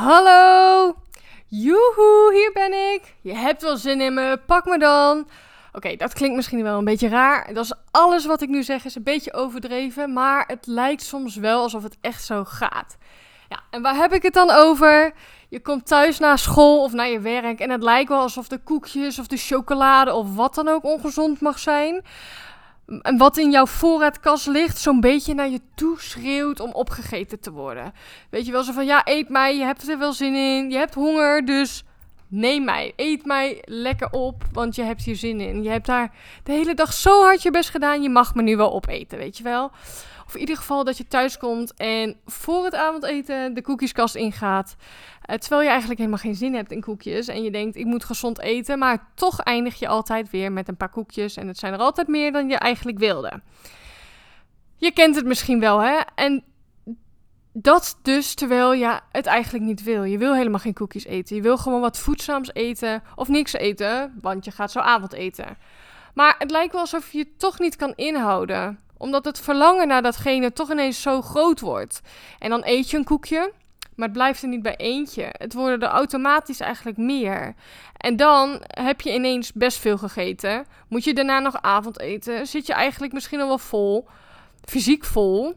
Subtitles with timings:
[0.00, 0.94] Hallo!
[1.46, 3.14] Joehoe, hier ben ik.
[3.20, 5.28] Je hebt wel zin in me, pak me dan.
[5.72, 7.54] Oké, dat klinkt misschien wel een beetje raar.
[7.54, 11.36] Dat is alles wat ik nu zeg is een beetje overdreven, maar het lijkt soms
[11.36, 12.96] wel alsof het echt zo gaat.
[13.48, 15.12] Ja, en waar heb ik het dan over?
[15.48, 18.58] Je komt thuis na school of naar je werk en het lijkt wel alsof de
[18.58, 22.02] koekjes of de chocolade of wat dan ook ongezond mag zijn.
[23.02, 27.52] En wat in jouw voorraadkast ligt, zo'n beetje naar je toe schreeuwt om opgegeten te
[27.52, 27.92] worden.
[28.30, 30.76] Weet je wel, zo van ja, eet mij, je hebt er wel zin in, je
[30.76, 31.84] hebt honger, dus
[32.28, 35.62] neem mij, eet mij lekker op, want je hebt hier zin in.
[35.62, 38.56] Je hebt daar de hele dag zo hard je best gedaan, je mag me nu
[38.56, 39.70] wel opeten, weet je wel.
[40.30, 44.76] Of in ieder geval dat je thuis komt en voor het avondeten de koekjeskast ingaat.
[45.30, 47.28] Uh, terwijl je eigenlijk helemaal geen zin hebt in koekjes.
[47.28, 48.78] En je denkt, ik moet gezond eten.
[48.78, 51.36] Maar toch eindig je altijd weer met een paar koekjes.
[51.36, 53.40] En het zijn er altijd meer dan je eigenlijk wilde.
[54.76, 56.00] Je kent het misschien wel, hè?
[56.14, 56.44] En
[57.52, 60.04] dat dus terwijl je het eigenlijk niet wil.
[60.04, 61.36] Je wil helemaal geen koekjes eten.
[61.36, 65.58] Je wil gewoon wat voedzaams eten of niks eten, want je gaat zo avondeten.
[66.14, 70.02] Maar het lijkt wel alsof je het toch niet kan inhouden omdat het verlangen naar
[70.02, 72.00] datgene toch ineens zo groot wordt.
[72.38, 73.52] En dan eet je een koekje,
[73.96, 75.28] maar het blijft er niet bij eentje.
[75.30, 77.54] Het worden er automatisch eigenlijk meer.
[77.96, 80.66] En dan heb je ineens best veel gegeten.
[80.88, 82.46] Moet je daarna nog avondeten.
[82.46, 84.08] Zit je eigenlijk misschien al wel vol.
[84.64, 85.54] Fysiek vol.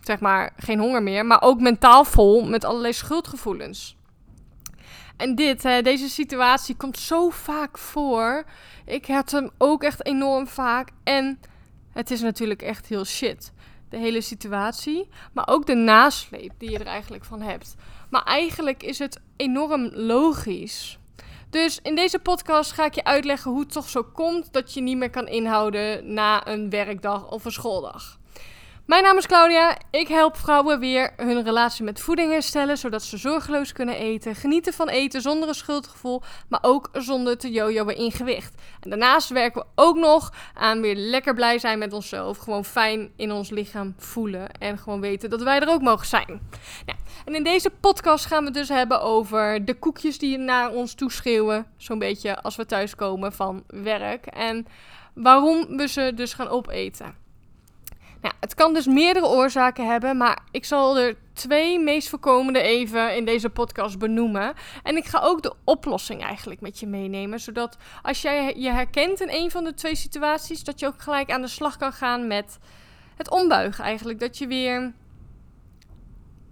[0.00, 1.26] Zeg maar geen honger meer.
[1.26, 3.96] Maar ook mentaal vol met allerlei schuldgevoelens.
[5.16, 8.44] En dit, deze situatie komt zo vaak voor.
[8.84, 10.88] Ik heb hem ook echt enorm vaak.
[11.04, 11.40] En
[11.94, 13.52] het is natuurlijk echt heel shit.
[13.88, 15.08] De hele situatie.
[15.32, 17.74] Maar ook de nasleep die je er eigenlijk van hebt.
[18.10, 20.98] Maar eigenlijk is het enorm logisch.
[21.50, 24.80] Dus in deze podcast ga ik je uitleggen hoe het toch zo komt dat je
[24.80, 28.18] niet meer kan inhouden na een werkdag of een schooldag.
[28.86, 29.76] Mijn naam is Claudia.
[29.90, 34.72] Ik help vrouwen weer hun relatie met voeding herstellen, zodat ze zorgeloos kunnen eten, genieten
[34.72, 38.62] van eten zonder een schuldgevoel, maar ook zonder te jojoen in gewicht.
[38.80, 43.12] En daarnaast werken we ook nog aan weer lekker blij zijn met onszelf, gewoon fijn
[43.16, 46.40] in ons lichaam voelen en gewoon weten dat wij er ook mogen zijn.
[46.86, 50.94] Nou, en in deze podcast gaan we dus hebben over de koekjes die naar ons
[50.94, 54.66] toeschreeuwen, zo'n beetje als we thuiskomen van werk en
[55.14, 57.23] waarom we ze dus gaan opeten.
[58.40, 63.24] Het kan dus meerdere oorzaken hebben, maar ik zal er twee meest voorkomende even in
[63.24, 64.54] deze podcast benoemen.
[64.82, 69.20] En ik ga ook de oplossing eigenlijk met je meenemen, zodat als jij je herkent
[69.20, 72.26] in een van de twee situaties, dat je ook gelijk aan de slag kan gaan
[72.26, 72.58] met
[73.16, 74.20] het ombuigen eigenlijk.
[74.20, 74.92] Dat je weer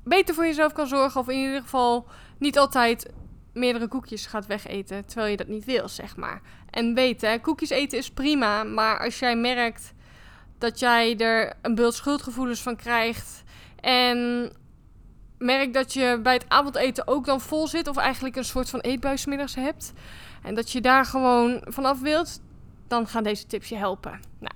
[0.05, 2.07] beter voor jezelf kan zorgen, of in ieder geval
[2.39, 3.13] niet altijd
[3.53, 6.41] meerdere koekjes gaat wegeten, terwijl je dat niet wil, zeg maar.
[6.71, 9.95] En weet, hè, koekjes eten is prima, maar als jij merkt
[10.63, 13.43] dat jij er een beeld schuldgevoelens van krijgt.
[13.81, 14.51] En
[15.39, 17.89] merk dat je bij het avondeten ook dan vol zit.
[17.89, 19.93] Of eigenlijk een soort van eetbuismiddags hebt.
[20.43, 22.41] En dat je daar gewoon vanaf wilt.
[22.89, 24.21] Dan gaan deze tips je helpen.
[24.39, 24.55] Nou,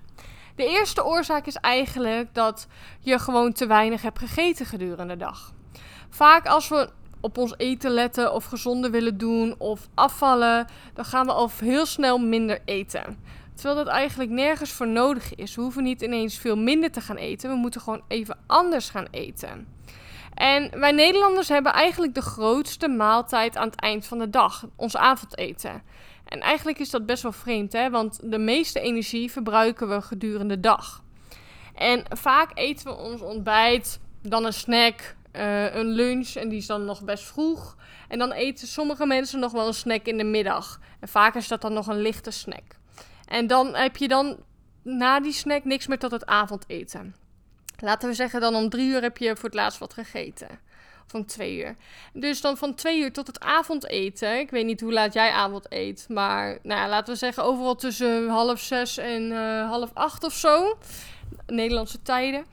[0.54, 2.66] de eerste oorzaak is eigenlijk dat
[3.00, 5.52] je gewoon te weinig hebt gegeten gedurende de dag.
[6.10, 6.90] Vaak als we
[7.20, 11.86] op ons eten letten of gezonder willen doen of afvallen, dan gaan we al heel
[11.86, 13.18] snel minder eten.
[13.56, 15.54] Terwijl dat eigenlijk nergens voor nodig is.
[15.54, 17.50] We hoeven niet ineens veel minder te gaan eten.
[17.50, 19.66] We moeten gewoon even anders gaan eten.
[20.34, 24.96] En wij Nederlanders hebben eigenlijk de grootste maaltijd aan het eind van de dag, ons
[24.96, 25.82] avondeten.
[26.24, 27.90] En eigenlijk is dat best wel vreemd, hè?
[27.90, 31.02] want de meeste energie verbruiken we gedurende de dag.
[31.74, 36.66] En vaak eten we ons ontbijt, dan een snack, uh, een lunch en die is
[36.66, 37.76] dan nog best vroeg.
[38.08, 40.80] En dan eten sommige mensen nog wel een snack in de middag.
[41.00, 42.78] En vaak is dat dan nog een lichte snack.
[43.26, 44.36] En dan heb je dan
[44.82, 47.14] na die snack niks meer tot het avondeten.
[47.78, 50.48] Laten we zeggen, dan om drie uur heb je voor het laatst wat gegeten.
[51.06, 51.76] Of om twee uur.
[52.12, 54.38] Dus dan van twee uur tot het avondeten.
[54.38, 56.06] Ik weet niet hoe laat jij avond eet.
[56.08, 60.32] Maar nou ja, laten we zeggen, overal tussen half zes en uh, half acht of
[60.32, 60.78] zo.
[61.46, 62.44] Nederlandse tijden.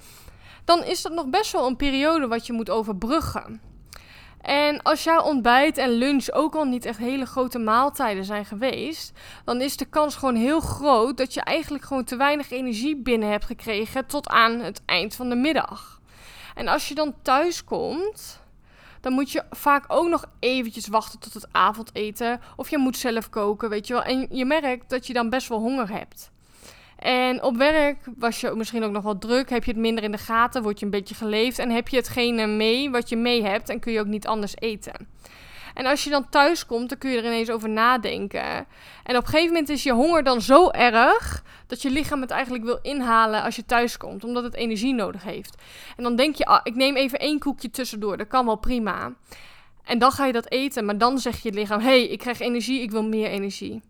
[0.66, 3.62] Dan is dat nog best wel een periode wat je moet overbruggen.
[4.43, 9.12] En als jouw ontbijt en lunch ook al niet echt hele grote maaltijden zijn geweest,
[9.45, 13.29] dan is de kans gewoon heel groot dat je eigenlijk gewoon te weinig energie binnen
[13.29, 16.01] hebt gekregen tot aan het eind van de middag.
[16.56, 18.41] En als je dan thuis komt,
[19.01, 22.41] dan moet je vaak ook nog eventjes wachten tot het avondeten.
[22.56, 24.03] Of je moet zelf koken, weet je wel.
[24.03, 26.31] En je merkt dat je dan best wel honger hebt.
[27.03, 30.11] En op werk was je misschien ook nog wat druk, heb je het minder in
[30.11, 33.44] de gaten, word je een beetje geleefd en heb je hetgene mee wat je mee
[33.44, 35.07] hebt en kun je ook niet anders eten.
[35.73, 38.67] En als je dan thuis komt, dan kun je er ineens over nadenken.
[39.03, 42.31] En op een gegeven moment is je honger dan zo erg dat je lichaam het
[42.31, 45.61] eigenlijk wil inhalen als je thuis komt, omdat het energie nodig heeft.
[45.97, 49.13] En dan denk je, ah, ik neem even één koekje tussendoor, dat kan wel prima.
[49.83, 52.39] En dan ga je dat eten, maar dan zegt je lichaam: hé, hey, ik krijg
[52.39, 53.81] energie, ik wil meer energie.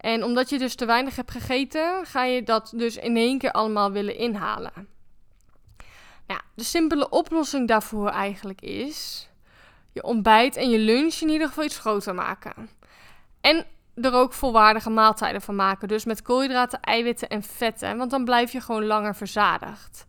[0.00, 3.52] En omdat je dus te weinig hebt gegeten, ga je dat dus in één keer
[3.52, 4.88] allemaal willen inhalen.
[6.26, 9.28] Nou, de simpele oplossing daarvoor eigenlijk is
[9.92, 12.68] je ontbijt en je lunch in ieder geval iets groter maken.
[13.40, 15.88] En er ook volwaardige maaltijden van maken.
[15.88, 17.96] Dus met koolhydraten, eiwitten en vetten.
[17.96, 20.06] Want dan blijf je gewoon langer verzadigd.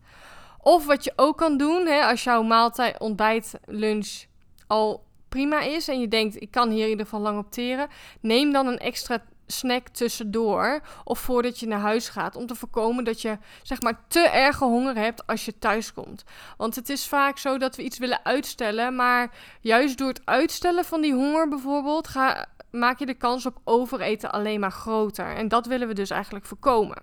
[0.58, 4.24] Of wat je ook kan doen, hè, als jouw maaltijd, ontbijt, lunch
[4.66, 7.88] al prima is en je denkt, ik kan hier in ieder geval lang opteren,
[8.20, 12.36] neem dan een extra snack tussendoor of voordat je naar huis gaat.
[12.36, 16.24] Om te voorkomen dat je zeg maar te erge honger hebt als je thuis komt.
[16.56, 18.96] Want het is vaak zo dat we iets willen uitstellen.
[18.96, 19.30] Maar
[19.60, 24.32] juist door het uitstellen van die honger bijvoorbeeld, ga, maak je de kans op overeten
[24.32, 25.36] alleen maar groter.
[25.36, 27.02] En dat willen we dus eigenlijk voorkomen.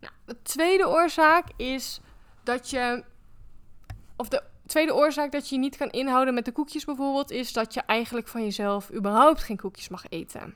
[0.00, 2.00] Nou, de tweede oorzaak is
[2.42, 3.04] dat je.
[4.16, 7.52] Of de tweede oorzaak dat je je niet kan inhouden met de koekjes bijvoorbeeld, is
[7.52, 10.54] dat je eigenlijk van jezelf überhaupt geen koekjes mag eten.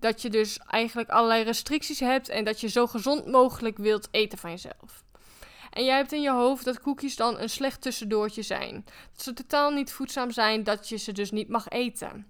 [0.00, 4.38] Dat je dus eigenlijk allerlei restricties hebt en dat je zo gezond mogelijk wilt eten
[4.38, 5.04] van jezelf.
[5.70, 8.84] En jij hebt in je hoofd dat koekjes dan een slecht tussendoortje zijn.
[9.12, 12.26] Dat ze totaal niet voedzaam zijn, dat je ze dus niet mag eten.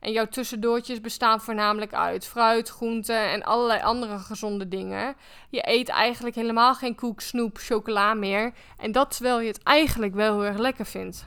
[0.00, 5.16] En jouw tussendoortjes bestaan voornamelijk uit fruit, groenten en allerlei andere gezonde dingen.
[5.50, 8.52] Je eet eigenlijk helemaal geen koek, snoep, chocola meer.
[8.76, 11.26] En dat terwijl je het eigenlijk wel heel erg lekker vindt.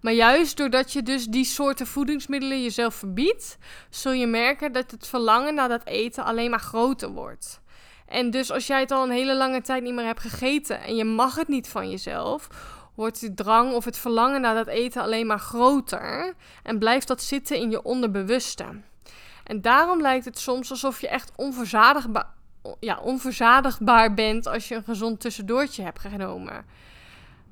[0.00, 3.58] Maar juist doordat je dus die soorten voedingsmiddelen jezelf verbiedt,
[3.90, 7.60] zul je merken dat het verlangen naar dat eten alleen maar groter wordt.
[8.06, 10.96] En dus als jij het al een hele lange tijd niet meer hebt gegeten en
[10.96, 12.48] je mag het niet van jezelf,
[12.94, 17.22] wordt de drang of het verlangen naar dat eten alleen maar groter en blijft dat
[17.22, 18.64] zitten in je onderbewuste.
[19.44, 22.26] En daarom lijkt het soms alsof je echt onverzadigbaar,
[22.80, 26.64] ja, onverzadigbaar bent als je een gezond tussendoortje hebt genomen.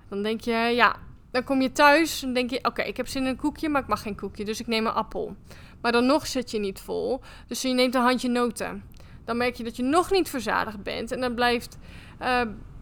[0.08, 0.96] Dan denk je, ja,
[1.36, 3.82] dan kom je thuis en denk je, oké, ik heb zin in een koekje, maar
[3.82, 5.36] ik mag geen koekje, dus ik neem een appel.
[5.80, 8.84] Maar dan nog zit je niet vol, dus je neemt een handje noten.
[9.24, 11.78] Dan merk je dat je nog niet verzadigd bent en dan blijft,
[12.22, 12.40] uh,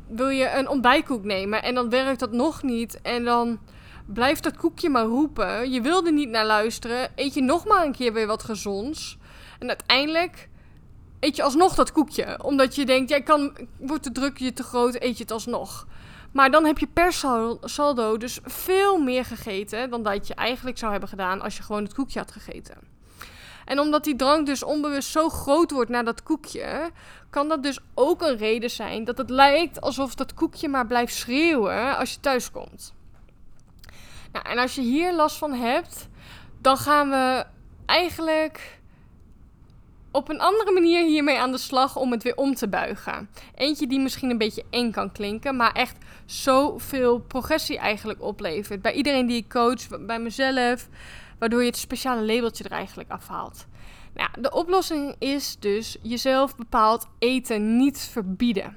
[0.08, 3.58] wil je een ontbijtkoek nemen en dan werkt dat nog niet en dan
[4.06, 5.70] blijft dat koekje maar roepen.
[5.70, 9.18] Je wilde niet naar luisteren, eet je nog maar een keer weer wat gezonds
[9.58, 10.48] en uiteindelijk
[11.20, 14.62] eet je alsnog dat koekje, omdat je denkt, jij kan, wordt de druk je te
[14.62, 15.86] groot, eet je het alsnog.
[16.34, 17.12] Maar dan heb je per
[17.60, 21.82] saldo dus veel meer gegeten dan dat je eigenlijk zou hebben gedaan als je gewoon
[21.82, 22.76] het koekje had gegeten.
[23.64, 26.90] En omdat die drang dus onbewust zo groot wordt naar dat koekje,
[27.30, 31.14] kan dat dus ook een reden zijn dat het lijkt alsof dat koekje maar blijft
[31.14, 32.94] schreeuwen als je thuis komt.
[34.32, 36.08] Nou, en als je hier last van hebt,
[36.60, 37.44] dan gaan we
[37.86, 38.80] eigenlijk
[40.14, 43.30] op een andere manier hiermee aan de slag om het weer om te buigen.
[43.54, 48.82] Eentje die misschien een beetje eng kan klinken, maar echt zoveel progressie eigenlijk oplevert.
[48.82, 50.88] Bij iedereen die ik coach, bij mezelf,
[51.38, 53.66] waardoor je het speciale labeltje er eigenlijk afhaalt.
[54.14, 58.76] Nou, de oplossing is dus jezelf bepaald eten niet verbieden.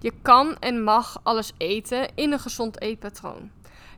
[0.00, 3.50] Je kan en mag alles eten in een gezond eetpatroon.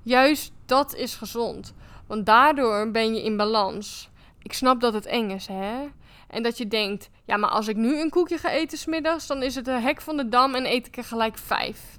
[0.03, 1.75] Juist dat is gezond,
[2.07, 4.09] want daardoor ben je in balans.
[4.43, 5.89] Ik snap dat het eng is, hè?
[6.31, 9.43] En dat je denkt, ja, maar als ik nu een koekje ga eten smiddags, dan
[9.43, 11.99] is het een hek van de dam en eet ik er gelijk vijf.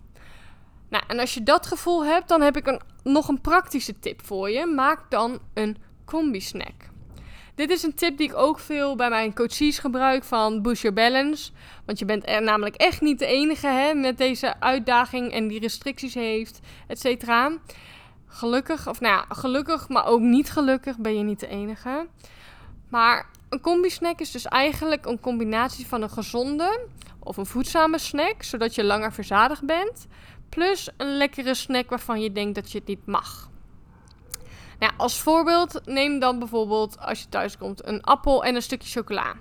[0.90, 4.26] Nou, en als je dat gevoel hebt, dan heb ik een, nog een praktische tip
[4.26, 4.66] voor je.
[4.66, 6.90] Maak dan een combi-snack.
[7.56, 10.96] Dit is een tip die ik ook veel bij mijn coaches gebruik van Boost Your
[10.96, 11.52] Balance.
[11.86, 15.60] Want je bent er namelijk echt niet de enige hè, met deze uitdaging en die
[15.60, 17.52] restricties heeft, et cetera.
[18.28, 22.08] Gelukkig, of nou ja, gelukkig, maar ook niet gelukkig ben je niet de enige.
[22.90, 26.88] Maar een combi-snack is dus eigenlijk een combinatie van een gezonde
[27.20, 30.08] of een voedzame snack, zodat je langer verzadigd bent,
[30.50, 33.50] plus een lekkere snack waarvan je denkt dat je het niet mag.
[34.80, 38.90] Nou, als voorbeeld neem dan bijvoorbeeld als je thuis komt een appel en een stukje
[38.90, 39.34] chocola.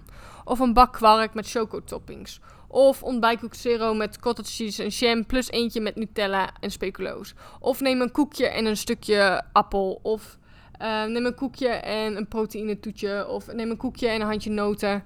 [0.44, 2.40] Of een bak kwark met chocotoppings.
[2.68, 7.34] Of ontbijtkoek zero met cottage cheese en jam plus eentje met Nutella en speculoos.
[7.60, 10.00] Of neem een koekje en een stukje appel.
[10.02, 10.38] Of
[10.80, 13.28] uh, neem een koekje en een proteïne toetje.
[13.28, 15.04] Of neem een koekje en een handje noten.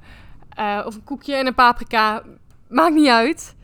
[0.59, 2.23] Uh, of een koekje en een paprika.
[2.69, 3.57] Maakt niet uit.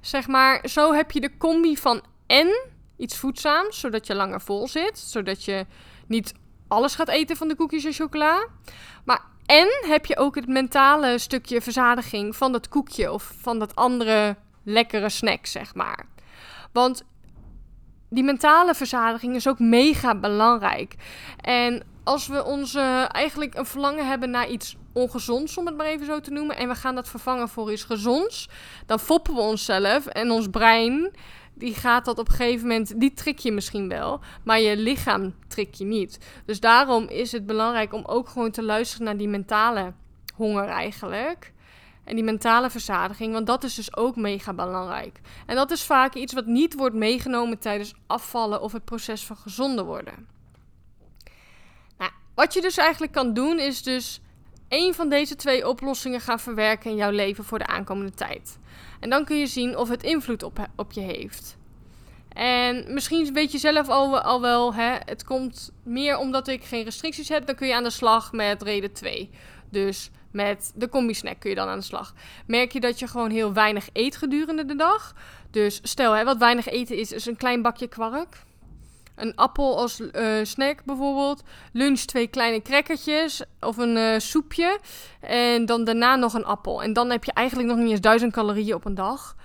[0.00, 2.48] Zeg maar, zo heb je de combi van en
[2.96, 4.98] iets voedzaams, zodat je langer vol zit.
[4.98, 5.66] Zodat je
[6.06, 6.34] niet
[6.68, 8.46] alles gaat eten van de koekjes en chocola.
[9.04, 13.74] Maar en heb je ook het mentale stukje verzadiging van dat koekje of van dat
[13.74, 16.06] andere lekkere snack, zeg maar.
[16.72, 17.04] Want
[18.14, 20.94] die mentale verzadiging is ook mega belangrijk.
[21.40, 22.80] En als we onze
[23.10, 26.68] eigenlijk een verlangen hebben naar iets ongezonds, om het maar even zo te noemen, en
[26.68, 28.48] we gaan dat vervangen voor iets gezonds,
[28.86, 31.10] dan foppen we onszelf en ons brein
[31.54, 35.34] die gaat dat op een gegeven moment, die trick je misschien wel, maar je lichaam
[35.48, 36.18] trick je niet.
[36.46, 39.92] Dus daarom is het belangrijk om ook gewoon te luisteren naar die mentale
[40.34, 41.52] honger eigenlijk.
[42.04, 45.20] En die mentale verzadiging, want dat is dus ook mega belangrijk.
[45.46, 49.36] En dat is vaak iets wat niet wordt meegenomen tijdens afvallen of het proces van
[49.36, 50.26] gezonder worden.
[51.98, 54.20] Nou, wat je dus eigenlijk kan doen, is dus
[54.68, 58.58] één van deze twee oplossingen gaan verwerken in jouw leven voor de aankomende tijd.
[59.00, 61.56] En dan kun je zien of het invloed op, op je heeft.
[62.28, 66.84] En misschien weet je zelf al, al wel, hè, het komt meer omdat ik geen
[66.84, 69.30] restricties heb, dan kun je aan de slag met reden 2.
[69.70, 72.14] Dus met de combi-snack kun je dan aan de slag.
[72.46, 75.14] Merk je dat je gewoon heel weinig eet gedurende de dag?
[75.50, 78.42] Dus stel, hè, wat weinig eten is, is een klein bakje kwark.
[79.14, 81.42] Een appel als uh, snack bijvoorbeeld.
[81.72, 84.78] Lunch twee kleine crackertjes of een uh, soepje.
[85.20, 86.82] En dan daarna nog een appel.
[86.82, 89.36] En dan heb je eigenlijk nog niet eens duizend calorieën op een dag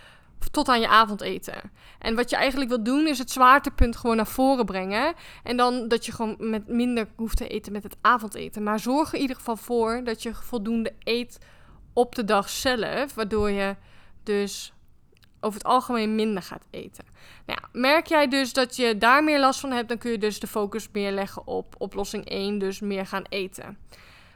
[0.51, 1.71] tot aan je avondeten.
[1.99, 5.13] En wat je eigenlijk wil doen, is het zwaartepunt gewoon naar voren brengen.
[5.43, 8.63] En dan dat je gewoon met minder hoeft te eten met het avondeten.
[8.63, 11.37] Maar zorg er in ieder geval voor dat je voldoende eet
[11.93, 13.13] op de dag zelf.
[13.13, 13.75] Waardoor je
[14.23, 14.73] dus
[15.39, 17.05] over het algemeen minder gaat eten.
[17.45, 20.17] Nou ja, merk jij dus dat je daar meer last van hebt, dan kun je
[20.17, 23.77] dus de focus meer leggen op oplossing 1, dus meer gaan eten.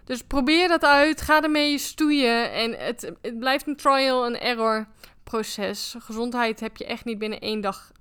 [0.03, 4.87] Dus probeer dat uit, ga ermee stoeien en het, het blijft een trial and error
[5.23, 5.95] proces.
[5.99, 7.91] Gezondheid heb je echt niet binnen één dag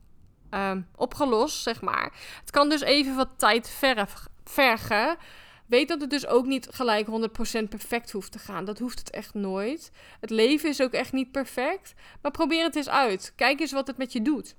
[0.51, 2.13] uh, opgelost, zeg maar.
[2.41, 3.79] Het kan dus even wat tijd
[4.45, 5.17] vergen.
[5.67, 7.11] Weet dat het dus ook niet gelijk 100%
[7.69, 8.65] perfect hoeft te gaan.
[8.65, 9.91] Dat hoeft het echt nooit.
[10.21, 11.95] Het leven is ook echt niet perfect.
[12.23, 13.33] Maar probeer het eens uit.
[13.37, 14.55] Kijk eens wat het met je doet.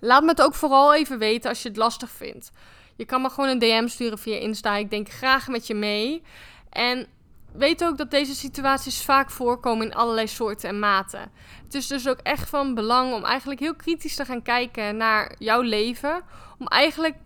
[0.00, 2.50] Laat me het ook vooral even weten als je het lastig vindt.
[2.96, 4.76] Je kan me gewoon een DM sturen via Insta.
[4.76, 6.22] Ik denk graag met je mee.
[6.70, 7.06] En
[7.54, 11.30] weet ook dat deze situaties vaak voorkomen in allerlei soorten en maten.
[11.64, 15.34] Het is dus ook echt van belang om eigenlijk heel kritisch te gaan kijken naar
[15.38, 16.22] jouw leven.
[16.58, 17.16] Om eigenlijk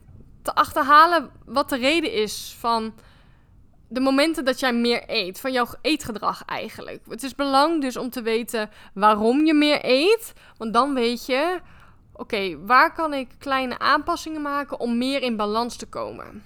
[0.43, 2.95] te achterhalen wat de reden is van
[3.89, 5.41] de momenten dat jij meer eet.
[5.41, 7.03] Van jouw eetgedrag eigenlijk.
[7.09, 10.33] Het is belangrijk dus om te weten waarom je meer eet.
[10.57, 11.61] Want dan weet je,
[12.13, 16.43] oké, waar kan ik kleine aanpassingen maken om meer in balans te komen.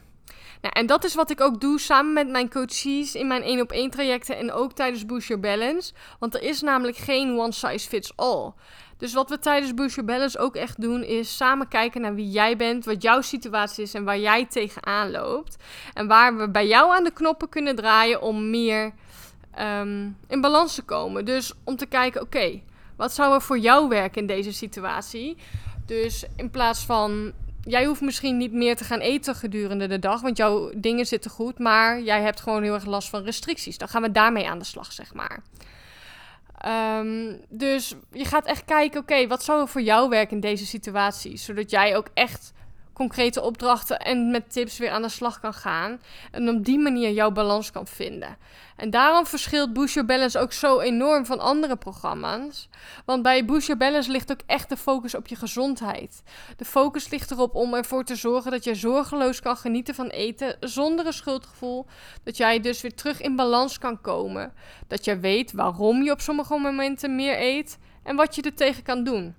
[0.61, 3.61] Nou, en dat is wat ik ook doe samen met mijn coaches in mijn 1
[3.61, 5.93] op 1 trajecten en ook tijdens Boost Your Balance.
[6.19, 8.53] Want er is namelijk geen one size fits all.
[8.97, 12.31] Dus wat we tijdens Boost Your Balance ook echt doen, is samen kijken naar wie
[12.31, 15.57] jij bent, wat jouw situatie is en waar jij tegenaan loopt.
[15.95, 18.93] En waar we bij jou aan de knoppen kunnen draaien om meer
[19.61, 21.25] um, in balans te komen.
[21.25, 22.61] Dus om te kijken, oké,
[22.97, 25.37] wat zou er voor jou werken in deze situatie?
[25.87, 30.21] Dus in plaats van jij hoeft misschien niet meer te gaan eten gedurende de dag,
[30.21, 33.79] want jouw dingen zitten goed, maar jij hebt gewoon heel erg last van restricties.
[33.79, 35.43] Dan gaan we daarmee aan de slag, zeg maar.
[36.99, 41.37] Um, dus je gaat echt kijken, oké, wat zou voor jou werken in deze situatie?
[41.37, 42.53] Zodat jij ook echt
[43.01, 46.01] concrete opdrachten en met tips weer aan de slag kan gaan.
[46.31, 48.37] En op die manier jouw balans kan vinden.
[48.77, 52.69] En daarom verschilt Boost Balance ook zo enorm van andere programma's.
[53.05, 56.23] Want bij Boost Balance ligt ook echt de focus op je gezondheid.
[56.57, 60.57] De focus ligt erop om ervoor te zorgen dat je zorgeloos kan genieten van eten
[60.61, 61.87] zonder een schuldgevoel.
[62.25, 64.53] Dat jij dus weer terug in balans kan komen.
[64.89, 68.83] Dat je weet waarom je op sommige momenten meer eet en wat je er tegen
[68.83, 69.35] kan doen.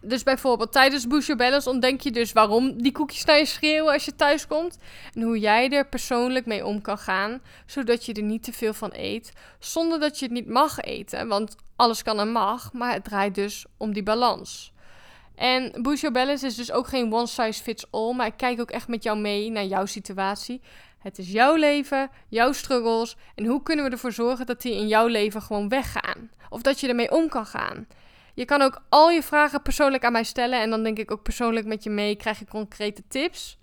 [0.00, 4.16] Dus bijvoorbeeld tijdens Balance ontdek je dus waarom die koekjes naar je schreeuwen als je
[4.16, 4.78] thuis komt.
[5.14, 8.74] En hoe jij er persoonlijk mee om kan gaan, zodat je er niet te veel
[8.74, 9.32] van eet.
[9.58, 13.34] Zonder dat je het niet mag eten, want alles kan en mag, maar het draait
[13.34, 14.74] dus om die balans.
[15.34, 15.72] En
[16.12, 19.02] Balance is dus ook geen one size fits all, maar ik kijk ook echt met
[19.02, 20.60] jou mee naar jouw situatie.
[20.98, 24.88] Het is jouw leven, jouw struggles en hoe kunnen we ervoor zorgen dat die in
[24.88, 26.30] jouw leven gewoon weggaan?
[26.50, 27.86] Of dat je ermee om kan gaan.
[28.36, 30.60] Je kan ook al je vragen persoonlijk aan mij stellen.
[30.60, 32.16] En dan denk ik ook persoonlijk met je mee.
[32.16, 33.58] Krijg je concrete tips.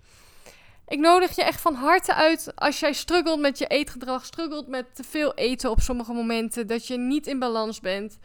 [0.86, 4.94] Ik nodig je echt van harte uit als jij struggelt met je eetgedrag, struggelt met
[4.94, 8.18] te veel eten op sommige momenten, dat je niet in balans bent,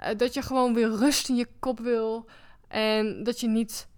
[0.00, 2.26] uh, dat je gewoon weer rust in je kop wil
[2.68, 3.88] en dat je niet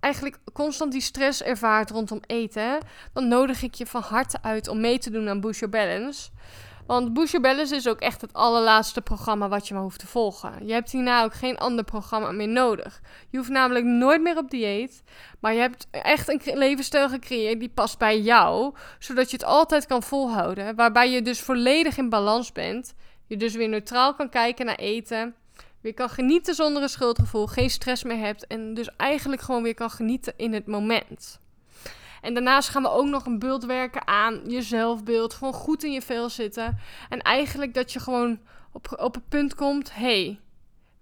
[0.00, 2.78] eigenlijk constant die stress ervaart rondom eten,
[3.12, 6.30] dan nodig ik je van harte uit om mee te doen aan Boost Your Balance.
[6.86, 10.66] Want Your Balance is ook echt het allerlaatste programma wat je maar hoeft te volgen.
[10.66, 13.00] Je hebt hierna ook geen ander programma meer nodig.
[13.30, 15.02] Je hoeft namelijk nooit meer op dieet.
[15.40, 18.74] Maar je hebt echt een levensstijl gecreëerd die past bij jou.
[18.98, 20.74] Zodat je het altijd kan volhouden.
[20.74, 22.94] Waarbij je dus volledig in balans bent.
[23.26, 25.34] Je dus weer neutraal kan kijken naar eten.
[25.80, 27.46] Weer kan genieten zonder een schuldgevoel.
[27.46, 28.46] Geen stress meer hebt.
[28.46, 31.42] En dus eigenlijk gewoon weer kan genieten in het moment.
[32.24, 35.34] En daarnaast gaan we ook nog een beeld werken aan je zelfbeeld.
[35.34, 36.78] Gewoon goed in je vel zitten.
[37.08, 38.40] En eigenlijk dat je gewoon
[38.72, 40.38] op, op het punt komt: hey,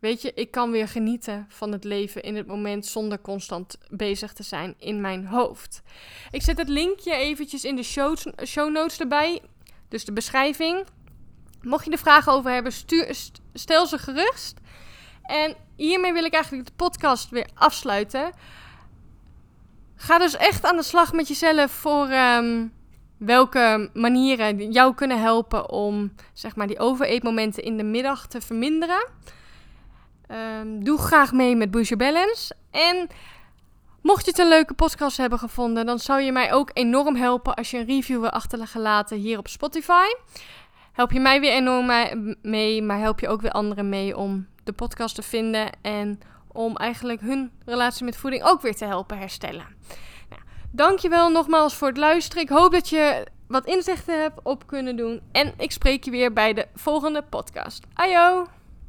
[0.03, 4.33] Weet je, ik kan weer genieten van het leven in het moment zonder constant bezig
[4.33, 5.83] te zijn in mijn hoofd.
[6.31, 9.41] Ik zet het linkje eventjes in de show, show notes erbij,
[9.89, 10.87] dus de beschrijving.
[11.61, 13.17] Mocht je er vragen over hebben, stuur,
[13.53, 14.61] stel ze gerust.
[15.23, 18.33] En hiermee wil ik eigenlijk de podcast weer afsluiten.
[20.03, 22.67] Ga dus echt aan de slag met jezelf voor ehm,
[23.17, 29.09] welke manieren jou kunnen helpen om zeg maar, die overeetmomenten in de middag te verminderen.
[30.61, 32.55] Um, doe graag mee met Your Balance.
[32.71, 33.09] En
[34.01, 37.55] mocht je het een leuke podcast hebben gevonden, dan zou je mij ook enorm helpen
[37.55, 40.07] als je een review wil achterlaten hier op Spotify.
[40.93, 41.91] Help je mij weer enorm
[42.43, 46.21] mee, maar help je ook weer anderen mee om de podcast te vinden en
[46.53, 49.67] om eigenlijk hun relatie met voeding ook weer te helpen herstellen.
[50.29, 52.43] Nou, dankjewel nogmaals voor het luisteren.
[52.43, 55.21] Ik hoop dat je wat inzichten hebt op kunnen doen.
[55.33, 57.87] En ik spreek je weer bij de volgende podcast.
[57.95, 58.62] Ajo!